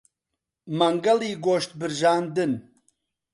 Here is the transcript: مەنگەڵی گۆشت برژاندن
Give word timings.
مەنگەڵی 0.79 1.33
گۆشت 1.45 1.71
برژاندن 1.79 2.51